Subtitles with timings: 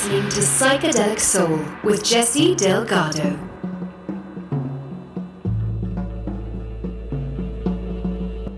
[0.00, 3.38] listening to Psychedelic Soul with Jesse Delgado.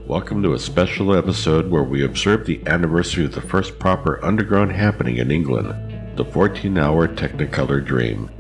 [0.07, 4.71] Welcome to a special episode where we observe the anniversary of the first proper underground
[4.71, 8.31] happening in England, the 14 hour Technicolor Dream.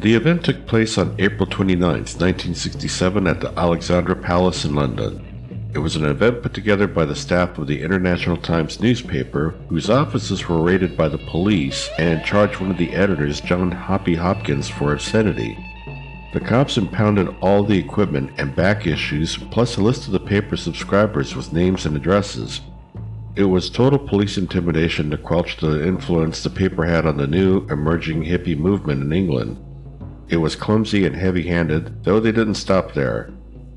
[0.00, 5.25] The event took place on April 29, 1967, at the Alexandra Palace in London.
[5.72, 9.90] It was an event put together by the staff of the International Times newspaper, whose
[9.90, 14.68] offices were raided by the police and charged one of the editors, John Hoppy Hopkins,
[14.68, 15.58] for obscenity.
[16.32, 20.62] The cops impounded all the equipment and back issues, plus a list of the paper's
[20.62, 22.60] subscribers with names and addresses.
[23.36, 27.66] It was total police intimidation to quench the influence the paper had on the new,
[27.68, 29.58] emerging hippie movement in England.
[30.28, 33.30] It was clumsy and heavy handed, though they didn't stop there.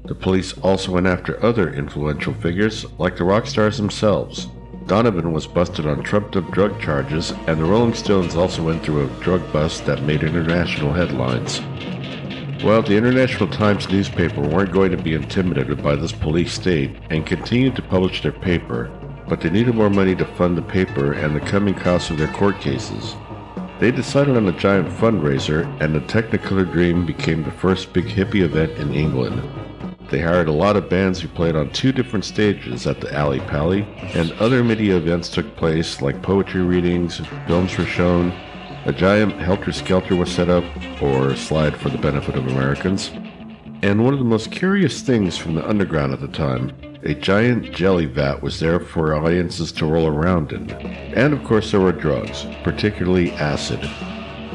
[0.05, 4.48] The police also went after other influential figures, like the rock stars themselves.
[4.88, 9.05] Donovan was busted on trumped up drug charges, and the Rolling Stones also went through
[9.05, 11.61] a drug bust that made international headlines.
[12.64, 17.25] Well, the International Times newspaper weren't going to be intimidated by this police state and
[17.25, 18.89] continued to publish their paper,
[19.27, 22.33] but they needed more money to fund the paper and the coming costs of their
[22.33, 23.16] court cases.
[23.80, 28.42] They decided on a giant fundraiser, and the Technicolor Dream became the first big hippie
[28.42, 29.42] event in England.
[30.09, 33.38] They hired a lot of bands who played on two different stages at the Ally
[33.39, 33.83] Pally,
[34.15, 38.31] and other media events took place like poetry readings, films were shown,
[38.85, 40.63] a giant helter skelter was set up,
[40.99, 43.11] or slide for the benefit of Americans.
[43.83, 47.71] And one of the most curious things from the underground at the time, a giant
[47.71, 50.71] jelly vat was there for audiences to roll around in.
[50.71, 53.80] And of course, there were drugs, particularly acid.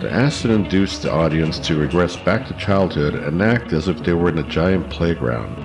[0.05, 4.13] The acid induced the audience to regress back to childhood and act as if they
[4.13, 5.57] were in a giant playground.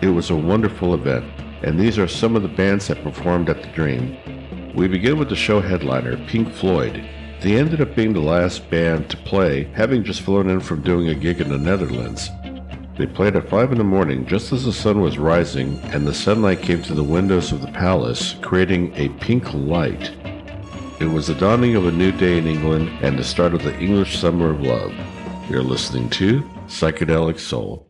[0.00, 1.26] It was a wonderful event,
[1.62, 4.16] and these are some of the bands that performed at the Dream.
[4.74, 7.06] We begin with the show headliner, Pink Floyd.
[7.42, 11.10] They ended up being the last band to play, having just flown in from doing
[11.10, 12.30] a gig in the Netherlands.
[12.96, 16.14] They played at 5 in the morning just as the sun was rising and the
[16.14, 20.16] sunlight came through the windows of the palace, creating a pink light
[20.98, 23.78] it was the dawning of a new day in England and the start of the
[23.78, 24.94] English summer of love.
[25.50, 27.85] You're listening to Psychedelic Soul.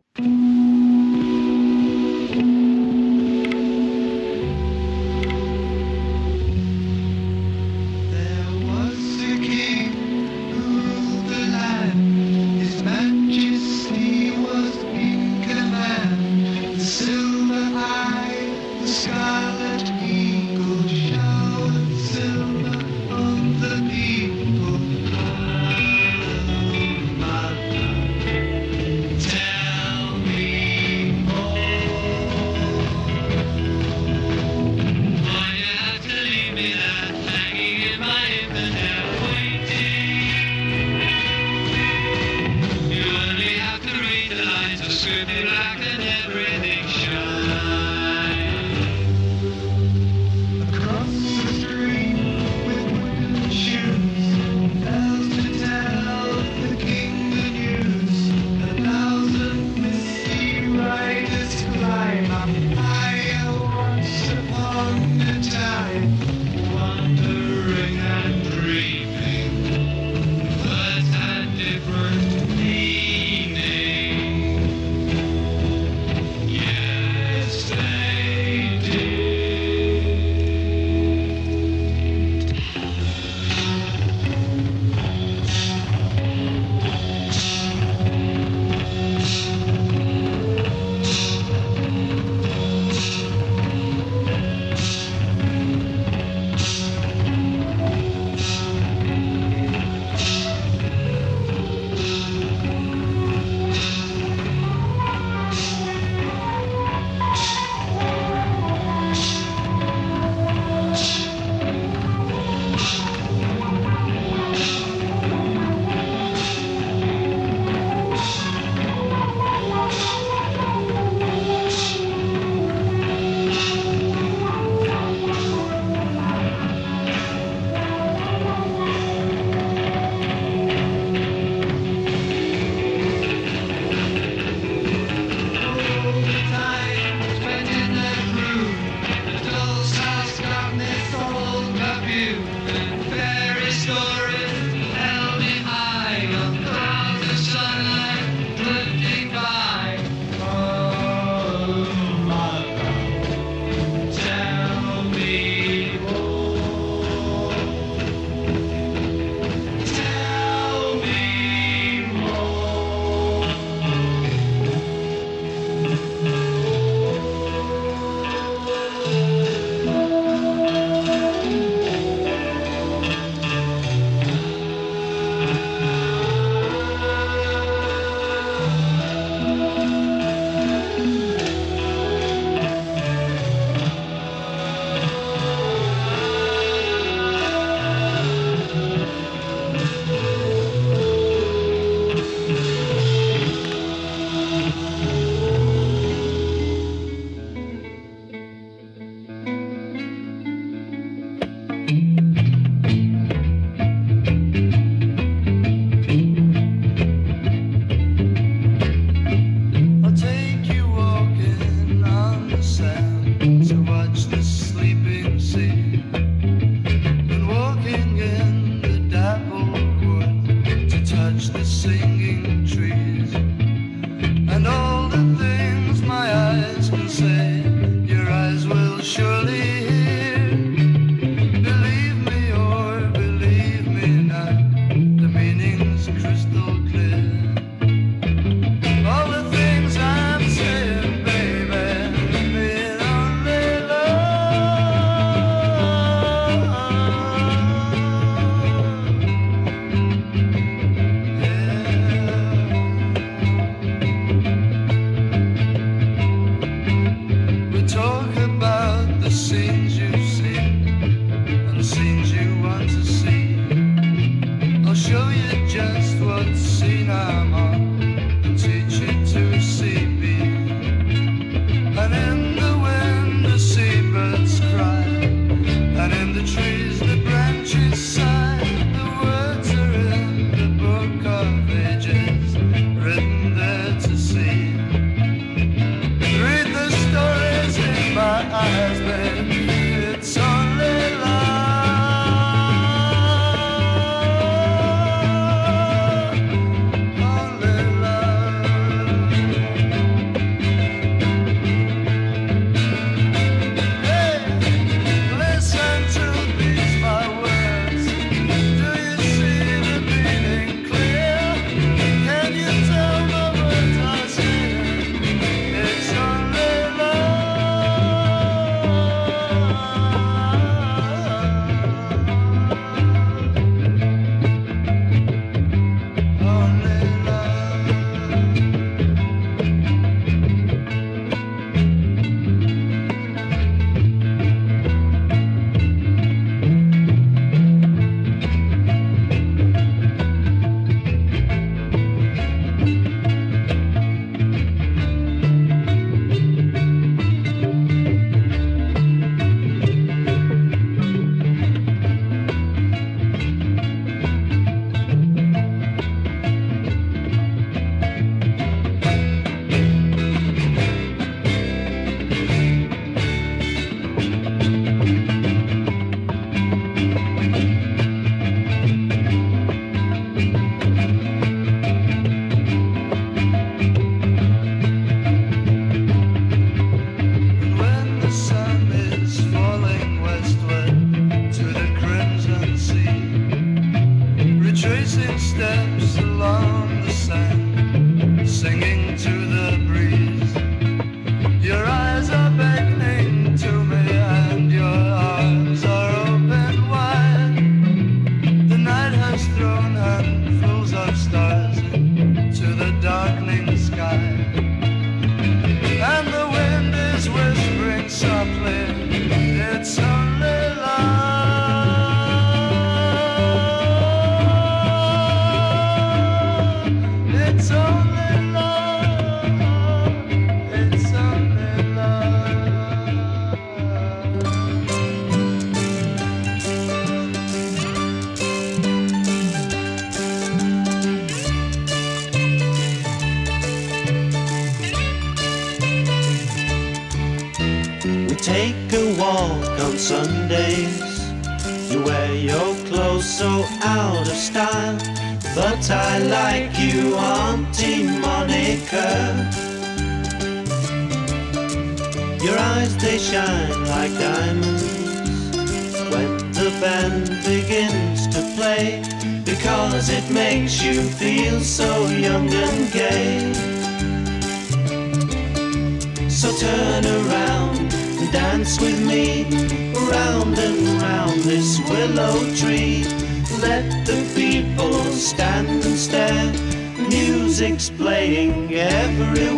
[479.34, 479.55] real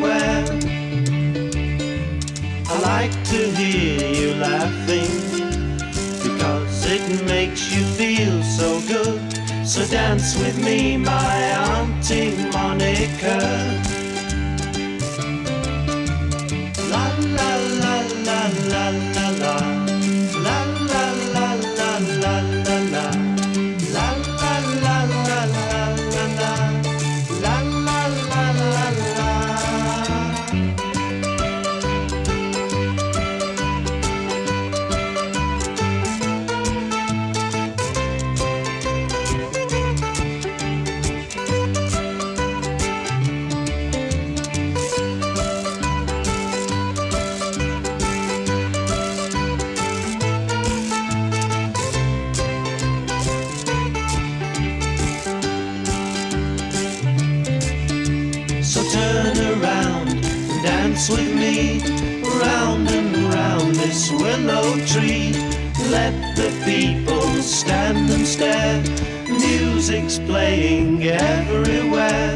[64.97, 68.83] Let the people stand and stare.
[69.28, 72.35] Music's playing everywhere.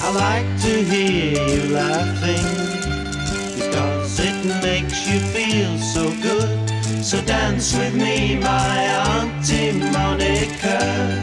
[0.00, 2.48] I like to hear you laughing
[3.56, 7.04] because it makes you feel so good.
[7.04, 8.76] So dance with me, my
[9.18, 11.21] Auntie Monica.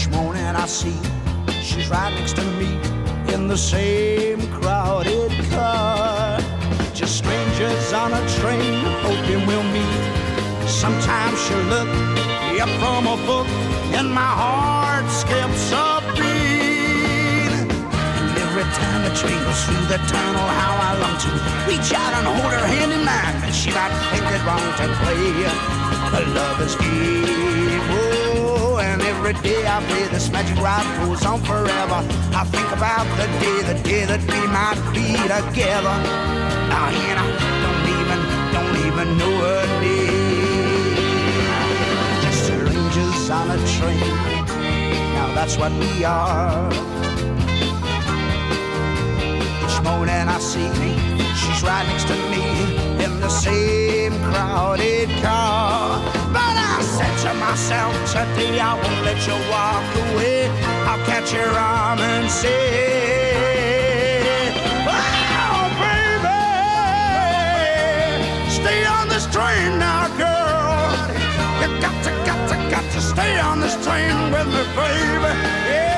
[0.00, 0.96] Each morning I see
[1.60, 2.72] she's right next to me
[3.34, 6.40] in the same crowded car.
[6.94, 10.00] Just strangers on a train hoping we'll meet.
[10.66, 11.88] Sometimes she'll look
[12.64, 13.46] up from a book
[13.92, 17.52] and my heart skips a beat.
[17.60, 21.30] And every time the train goes through the tunnel, how I long to
[21.68, 23.36] reach out and hold her hand in mine.
[23.44, 25.44] But she might think it wrong to play.
[26.08, 28.09] Her love is evil
[29.20, 32.00] every day I play this magic ride goes on forever.
[32.40, 35.96] I think about the day, the day that we might be together.
[36.72, 37.26] Now, and I
[37.64, 38.20] don't even,
[38.56, 41.00] don't even know her name.
[42.22, 44.44] Just strangers on a train.
[45.14, 46.99] Now that's what we are
[50.06, 50.68] down and I see
[51.34, 56.00] she's right next to me in the same crowded car.
[56.32, 60.48] But I said to myself, today I won't let you walk away.
[60.88, 62.50] I'll catch your arm and say,
[64.88, 66.40] Oh, baby,
[68.50, 70.90] stay on this train now, girl.
[71.60, 75.32] You got to, got to, got to stay on this train with me, baby.
[75.68, 75.89] Yeah.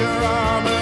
[0.00, 0.79] your arm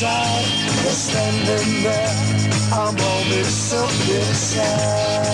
[0.00, 0.44] can.
[0.82, 2.14] You're standing there.
[2.72, 3.80] I'm always so
[4.16, 5.28] inside.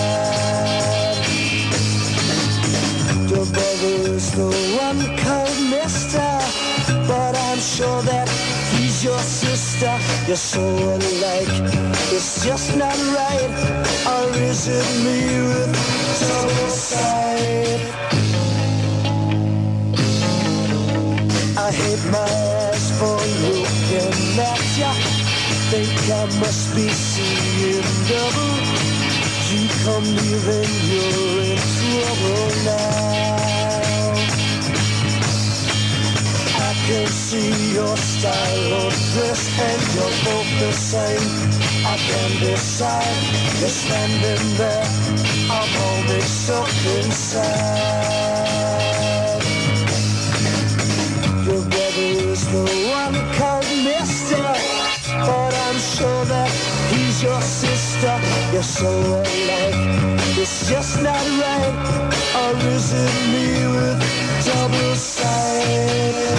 [3.31, 4.49] Your brother is the
[4.85, 6.29] one called Mister,
[7.07, 8.27] but I'm sure that
[8.73, 9.93] he's your sister.
[10.27, 11.55] You're so alike,
[12.15, 13.51] it's just not right.
[14.11, 15.71] Or is it me with
[16.19, 17.26] double sight?
[26.09, 28.55] I must be seeing double.
[29.51, 34.15] You come near and you're in trouble now.
[36.55, 41.27] I can see your style of dress and you're both the same.
[41.85, 43.23] I can decide.
[43.59, 44.87] You're standing there.
[45.51, 46.69] I'm all mixed up
[47.03, 48.07] inside.
[51.43, 52.86] Your brother is the
[57.17, 58.19] he's your sister.
[58.53, 59.75] You're so alike,
[60.37, 61.75] it's just not right.
[62.35, 63.99] Or is it me with
[64.45, 66.37] double sight?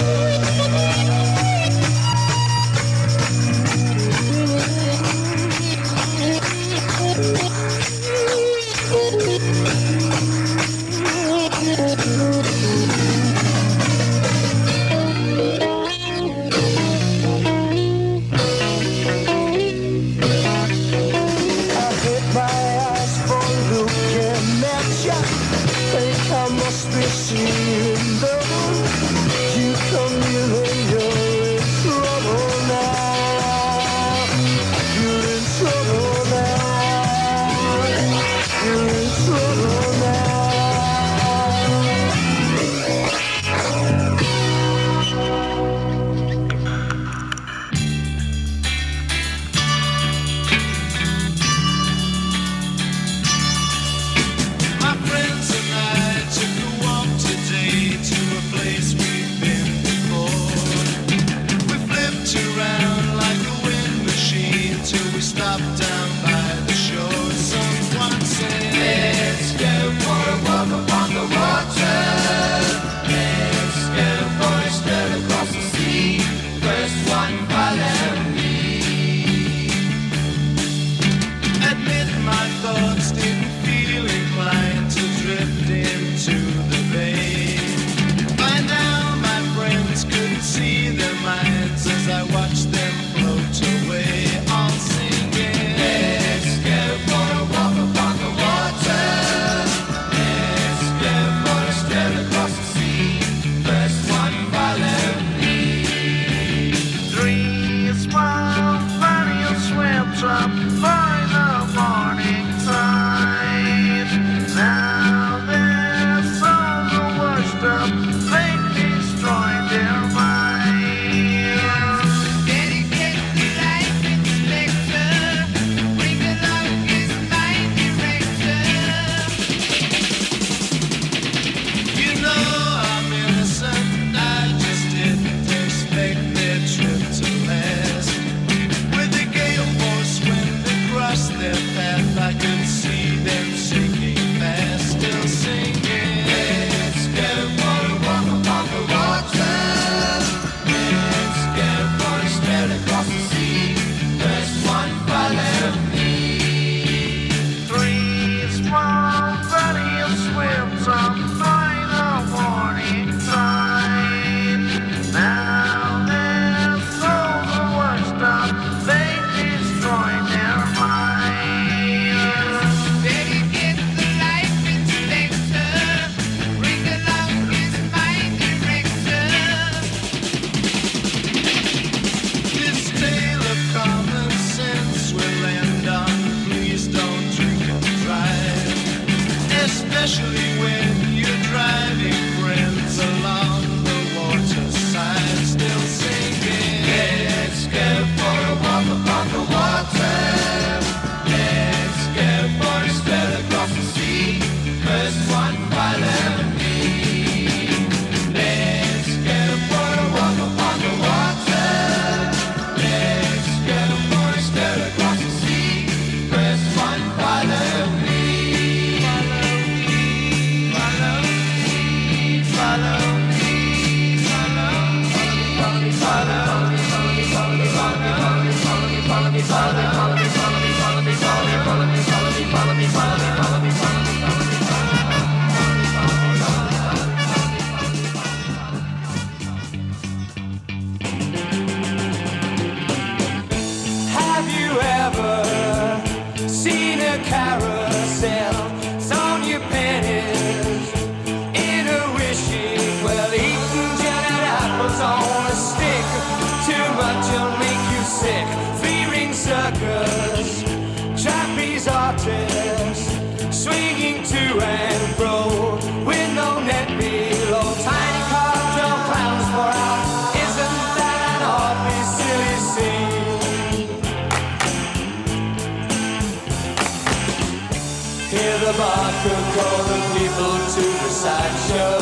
[281.19, 281.99] Sideshow.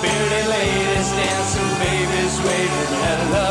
[0.00, 3.50] Bearded ladies dancing, babies waving hello.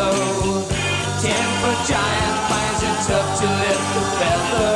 [1.20, 4.76] Ten foot giant finds it tough to lift the feather.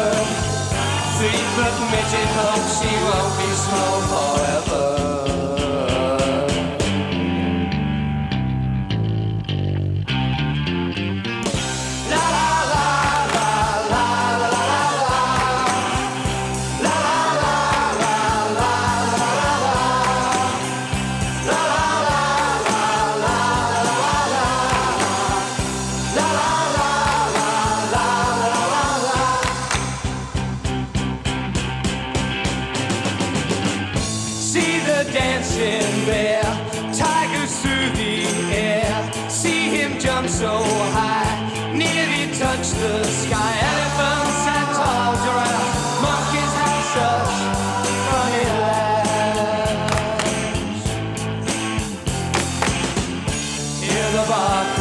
[1.15, 4.68] Three foot midget hopes she won't be small forever.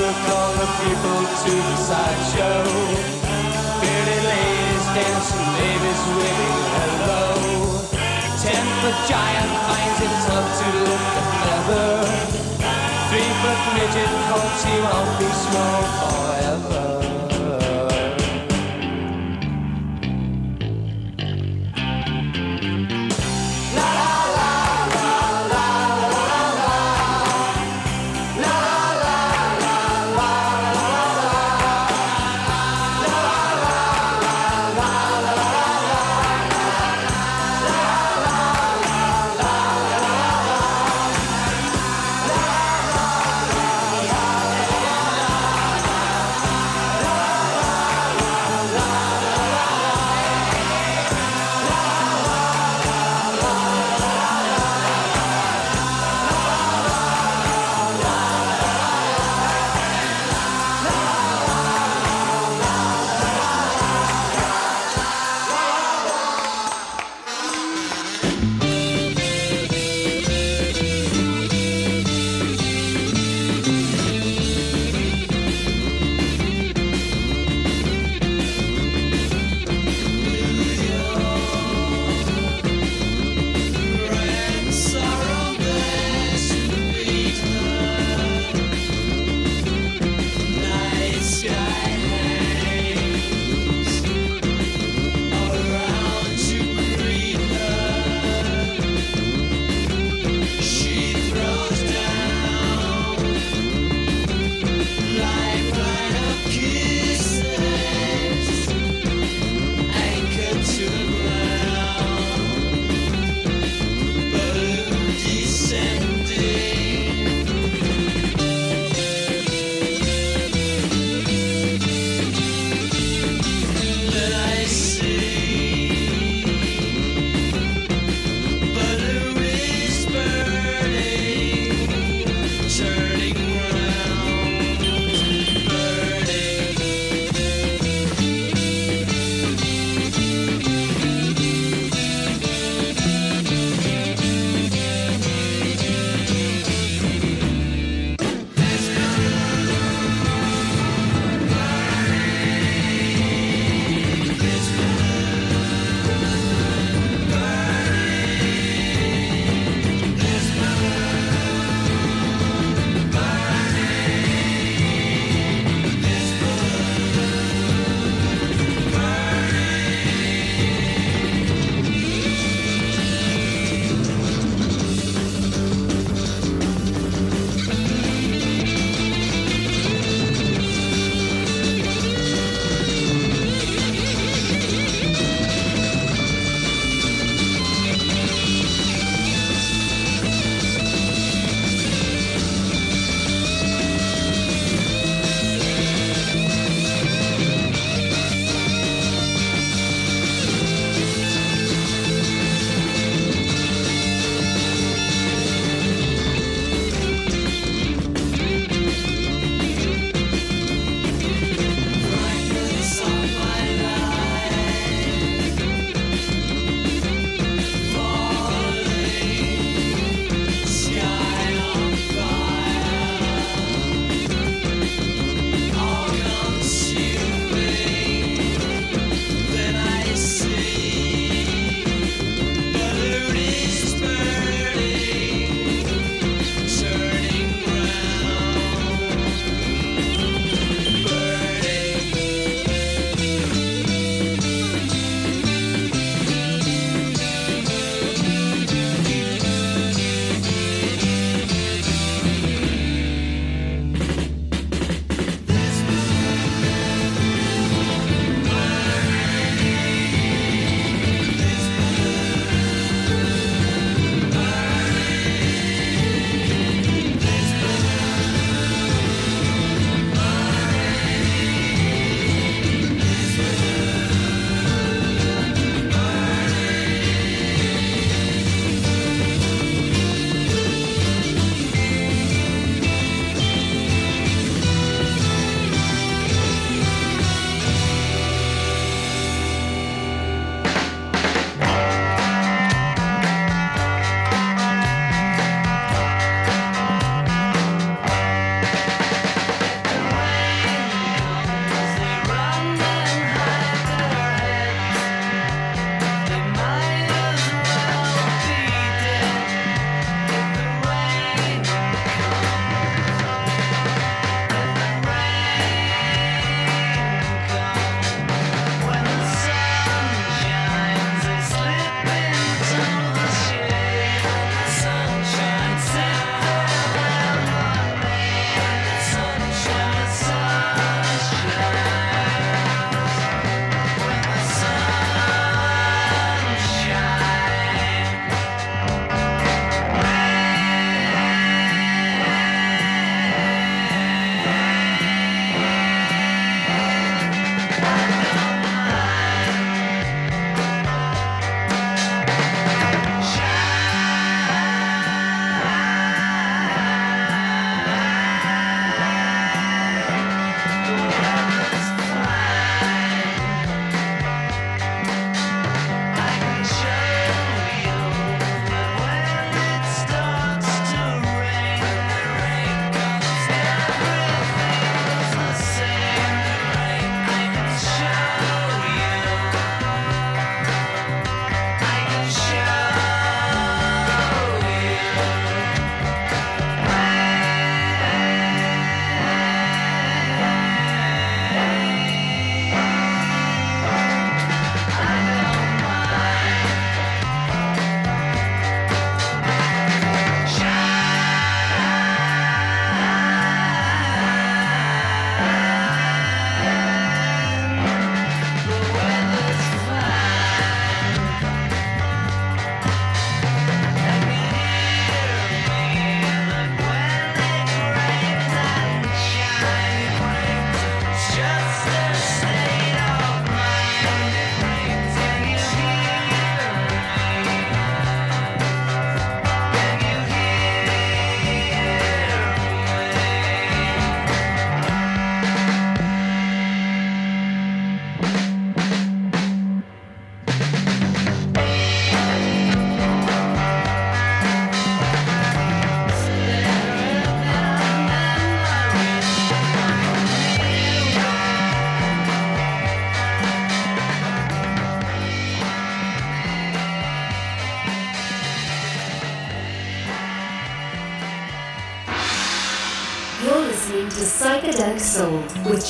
[0.08, 2.64] Barker call the people to the sideshow.
[3.80, 7.24] Bearded ladies dancing, babies waving hello.
[8.40, 11.92] Ten foot giant finds it tough to lift a feather.
[13.08, 16.27] Three foot midget hopes he won't be small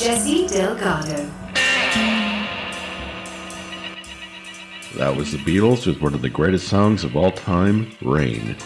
[0.09, 1.31] Jesse Delgado.
[4.97, 8.57] That was the Beatles with one of the greatest songs of all time, Rain.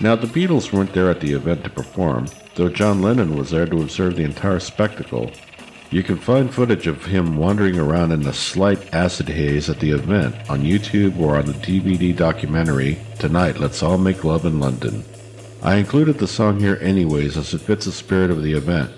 [0.00, 2.26] Now, the Beatles weren't there at the event to perform,
[2.56, 5.30] though John Lennon was there to observe the entire spectacle.
[5.90, 9.92] You can find footage of him wandering around in a slight acid haze at the
[9.92, 15.04] event on YouTube or on the DVD documentary Tonight Let's All Make Love in London.
[15.62, 18.92] I included the song here anyways as it fits the spirit of the event.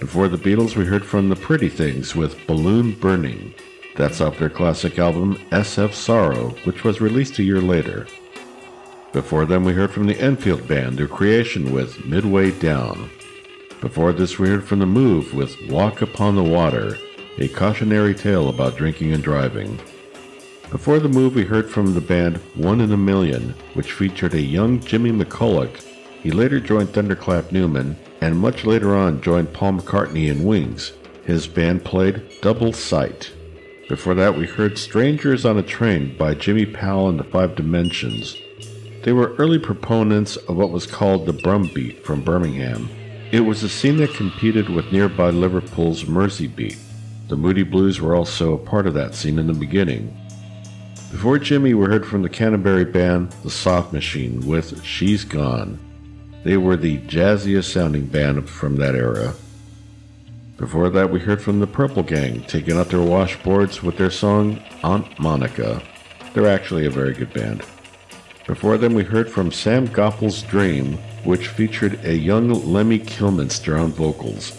[0.00, 3.52] Before the Beatles, we heard from the Pretty Things with Balloon Burning.
[3.96, 8.06] That's off their classic album SF Sorrow, which was released a year later.
[9.12, 13.10] Before them, we heard from the Enfield Band, their creation with Midway Down.
[13.82, 16.96] Before this, we heard from The Move with Walk Upon the Water,
[17.36, 19.78] a cautionary tale about drinking and driving.
[20.70, 24.40] Before the move, we heard from the band One in a Million, which featured a
[24.40, 25.84] young Jimmy McCulloch.
[26.22, 30.92] He later joined Thunderclap Newman, and much later on joined Paul McCartney in Wings.
[31.24, 33.32] His band played Double Sight.
[33.88, 38.36] Before that, we heard Strangers on a Train by Jimmy Powell and the Five Dimensions.
[39.02, 42.88] They were early proponents of what was called the Brum Beat from Birmingham.
[43.32, 46.78] It was a scene that competed with nearby Liverpool's Mersey Beat.
[47.28, 50.16] The Moody Blues were also a part of that scene in the beginning.
[51.10, 55.78] Before Jimmy, we heard from the Canterbury band The Soft Machine with She's Gone.
[56.42, 59.34] They were the jazziest sounding band from that era.
[60.56, 64.62] Before that, we heard from the Purple Gang taking out their washboards with their song
[64.82, 65.82] Aunt Monica.
[66.32, 67.62] They're actually a very good band.
[68.46, 73.92] Before them, we heard from Sam Gopal's Dream, which featured a young Lemmy Kilmister on
[73.92, 74.52] vocals.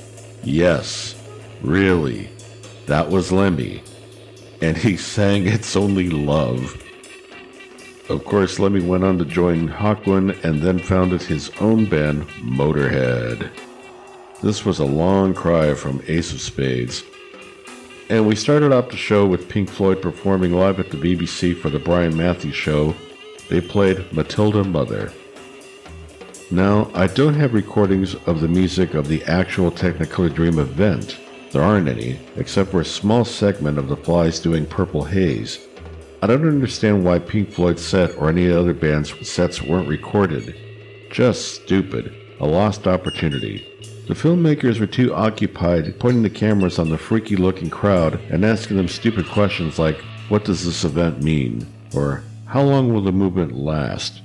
[0.43, 1.15] Yes,
[1.61, 2.29] really,
[2.85, 3.83] that was Lemmy.
[4.61, 6.81] And he sang It's Only Love.
[8.09, 13.49] Of course, Lemmy went on to join Hawkwind and then founded his own band, Motorhead.
[14.41, 17.03] This was a long cry from Ace of Spades.
[18.09, 21.69] And we started off the show with Pink Floyd performing live at the BBC for
[21.69, 22.93] the Brian Matthews Show.
[23.49, 25.13] They played Matilda Mother.
[26.49, 31.17] Now, I don't have recordings of the music of the actual Technicolor Dream event.
[31.51, 35.65] There aren't any, except for a small segment of the Flies doing Purple Haze.
[36.23, 40.55] I don't understand why Pink Floyd's set or any other band's sets weren't recorded.
[41.09, 42.15] Just stupid.
[42.39, 43.67] A lost opportunity.
[44.07, 48.77] The filmmakers were too occupied pointing the cameras on the freaky looking crowd and asking
[48.77, 49.97] them stupid questions like,
[50.29, 51.65] What does this event mean?
[51.95, 54.21] or How long will the movement last?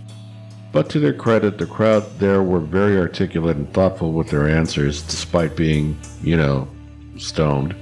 [0.72, 5.00] But to their credit, the crowd there were very articulate and thoughtful with their answers,
[5.00, 6.68] despite being, you know,
[7.16, 7.74] stoned.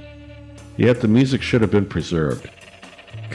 [0.77, 2.49] Yet the music should have been preserved.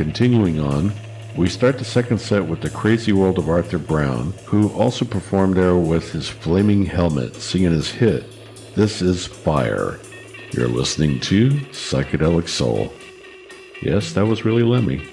[0.00, 0.94] Continuing on,
[1.36, 5.58] we start the second set with the crazy world of Arthur Brown, who also performed
[5.58, 8.24] there with his flaming helmet, singing his hit,
[8.74, 10.00] this is Fire.
[10.52, 12.90] You're listening to Psychedelic Soul.
[13.82, 15.06] Yes, that was really Lemmy.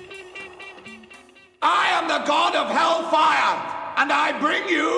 [1.62, 4.97] I am the god of hellfire, and I bring you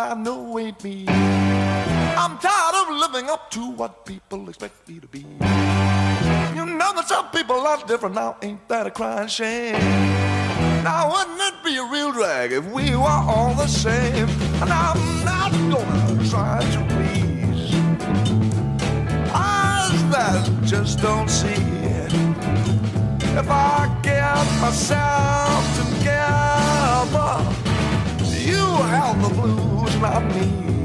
[0.00, 1.04] I know ain't me.
[1.08, 5.26] I'm tired of living up to what people expect me to be.
[6.56, 9.74] You know that some people are different now, ain't that a crying shame?
[10.82, 14.26] Now wouldn't it be a real drag if we were all the same?
[14.62, 17.74] And I'm not gonna try to please
[19.34, 21.62] eyes that just don't see.
[23.38, 27.69] If I get myself together,
[28.50, 30.79] you have the blues, not me.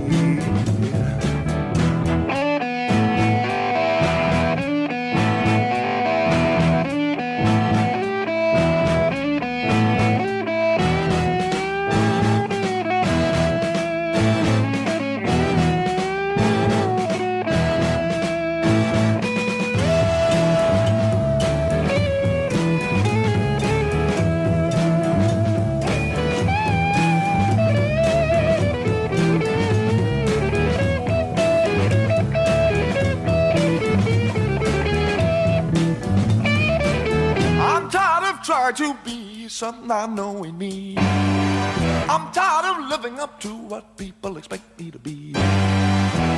[38.71, 40.95] to be something I know in me.
[40.97, 45.33] I'm tired of living up to what people expect me to be.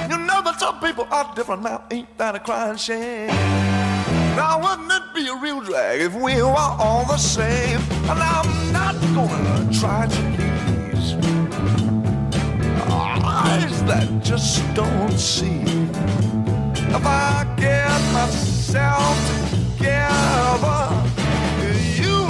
[0.09, 3.27] You know that some people are different now, ain't that a crying shame?
[4.35, 7.79] Now wouldn't it be a real drag if we were all the same?
[8.09, 11.13] And I'm not gonna try to please
[13.23, 15.61] eyes that just don't see.
[16.95, 19.17] If I get myself
[19.77, 21.06] together.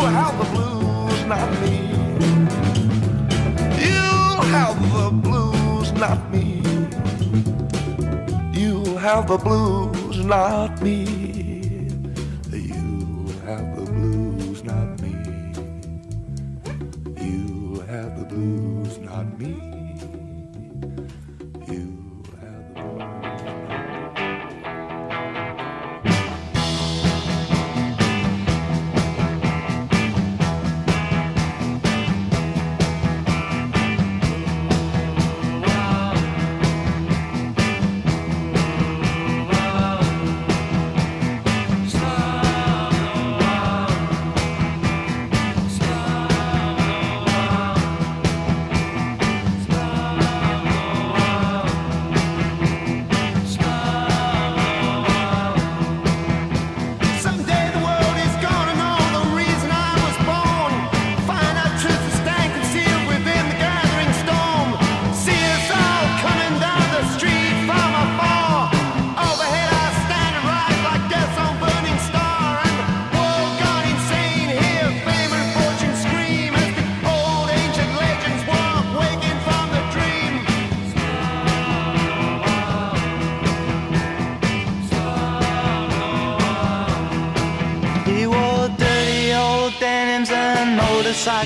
[0.07, 1.75] You have the blues, not me.
[3.77, 4.03] You
[4.53, 6.61] have the blues, not me.
[8.57, 11.03] You have the blues, not me.
[12.53, 15.13] You have the blues, not me.
[17.21, 19.76] You have the blues, not me.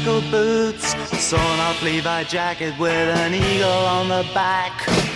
[0.03, 5.10] tackled boots, a sawn off Levi jacket with an eagle on the back.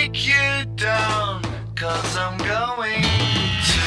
[0.00, 1.42] take you down,
[1.76, 3.02] cause I'm going
[3.70, 3.86] to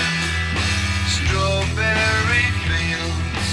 [1.16, 3.50] strawberry fields.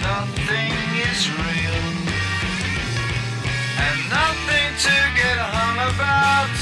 [0.00, 0.72] Nothing
[1.10, 1.82] is real,
[3.84, 6.56] and nothing to get hung about.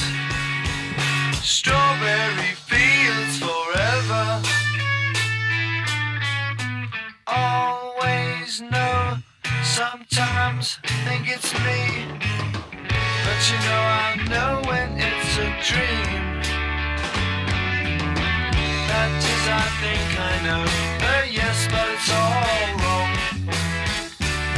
[1.40, 4.26] Strawberry fields forever.
[7.28, 9.18] Always know,
[9.62, 12.51] sometimes think it's me
[13.50, 16.22] you know I know when it's a dream.
[18.86, 20.62] That is, I think I know.
[21.02, 22.38] But yes, but it's all
[22.78, 23.10] wrong.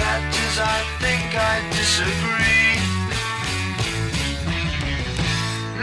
[0.01, 2.77] That is, I think I disagree.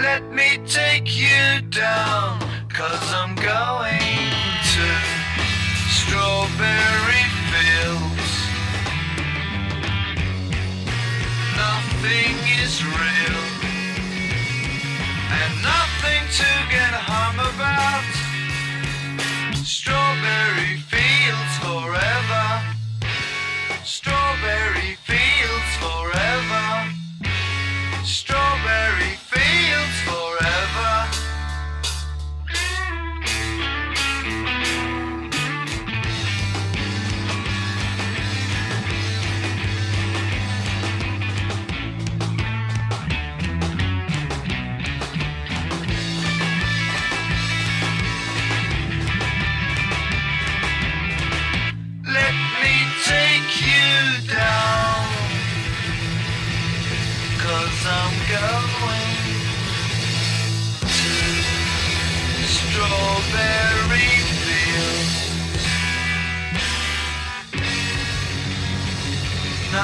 [0.03, 2.39] Let me take you down,
[2.69, 4.29] cause I'm going
[4.73, 4.85] to
[5.89, 8.10] Strawberry Field.
[12.01, 13.41] Nothing is real
[15.37, 18.01] and nothing to get hung about.
[19.63, 22.47] Strawberry fields forever.
[23.83, 25.10] Strawberry fields.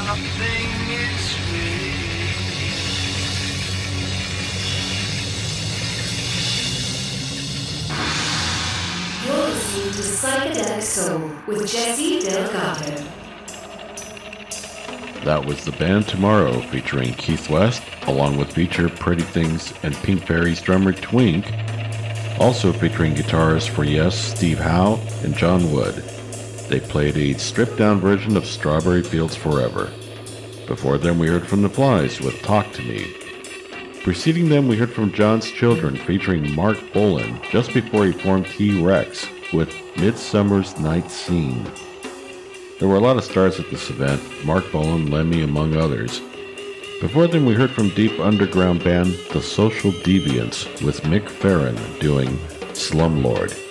[0.06, 1.88] Nothing is free.
[9.26, 13.04] You're listening to Psychedelic Soul with Jesse Delgado.
[15.26, 20.28] That was the band Tomorrow featuring Keith West, along with feature Pretty Things and Pink
[20.28, 21.52] Fairies drummer Twink,
[22.40, 26.07] also featuring guitarists for Yes, Steve Howe, and John Wood.
[26.70, 29.90] They played a stripped down version of Strawberry Fields Forever.
[30.68, 33.16] Before them, we heard from The Flies with Talk to Me.
[34.04, 38.82] Preceding them, we heard from John's Children featuring Marc Bolan just before he formed T
[38.82, 41.66] Rex with Midsummer's Night Scene.
[42.80, 46.22] There were a lot of stars at this event, Marc Bolan, Lemmy, among others.
[47.00, 52.38] Before them, we heard from deep underground band The Social Deviants with Mick Farren doing
[52.74, 53.67] Slumlord.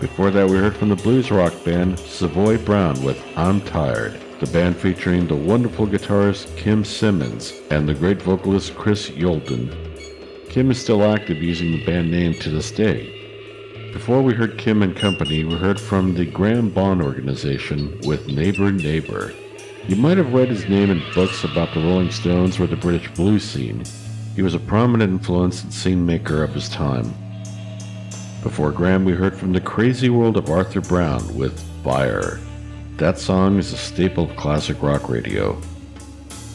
[0.00, 4.46] Before that, we heard from the blues rock band Savoy Brown with I'm Tired, the
[4.46, 9.76] band featuring the wonderful guitarist Kim Simmonds and the great vocalist Chris Youlden.
[10.48, 13.90] Kim is still active using the band name to this day.
[13.92, 18.72] Before we heard Kim and Company, we heard from the Graham Bond Organization with Neighbor
[18.72, 19.34] Neighbor.
[19.86, 23.12] You might have read his name in books about the Rolling Stones or the British
[23.12, 23.84] blues scene.
[24.34, 27.12] He was a prominent influence and scene maker of his time.
[28.42, 32.40] Before Graham, we heard from the crazy world of Arthur Brown with Fire.
[32.96, 35.60] That song is a staple of classic rock radio.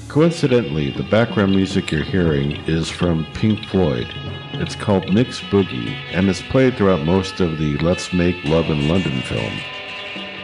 [0.07, 4.07] Coincidentally, the background music you're hearing is from Pink Floyd.
[4.53, 8.87] It's called Nick's Boogie and is played throughout most of the Let's Make Love in
[8.87, 9.53] London film.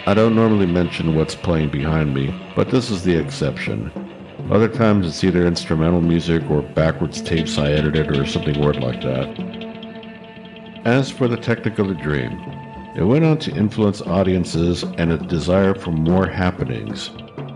[0.06, 3.92] I don't normally mention what's playing behind me, but this is the exception.
[4.52, 9.02] Other times it's either instrumental music or backwards tapes I edited or something weird like
[9.02, 9.51] that.
[10.86, 12.42] As for the Technicolor Dream,
[12.96, 17.12] it went on to influence audiences and a desire for more happenings.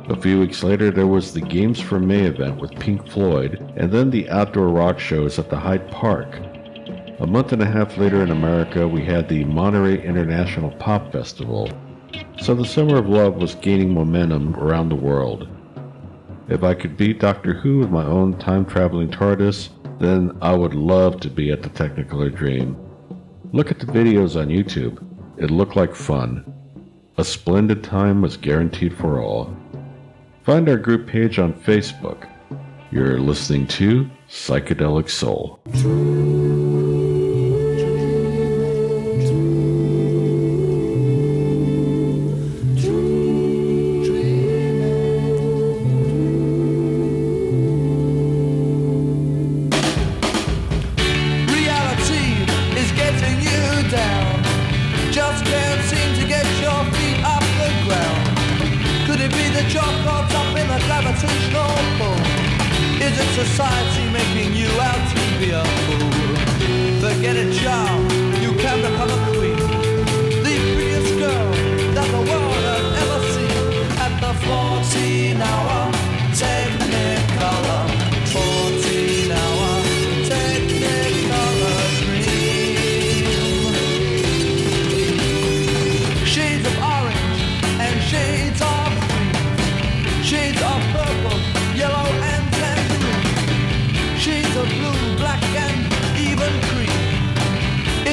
[0.10, 3.92] A few weeks later, there was the Games for May event with Pink Floyd, and
[3.92, 6.38] then the outdoor rock shows at the Hyde Park.
[7.18, 11.68] A month and a half later in America, we had the Monterey International Pop Festival.
[12.40, 15.48] So the Summer of Love was gaining momentum around the world.
[16.48, 20.76] If I could beat Doctor Who with my own time traveling TARDIS, then I would
[20.76, 22.78] love to be at the Technicolor Dream.
[23.56, 25.01] Look at the videos on YouTube.
[25.38, 26.43] It looked like fun.
[27.18, 29.56] A splendid time was guaranteed for all.
[30.43, 32.30] Find our group page on Facebook.
[32.91, 35.62] You're listening to Psychedelic Soul.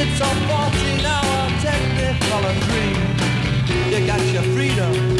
[0.04, 2.96] It's a 14 hour technical dream.
[3.88, 5.11] You got your freedom.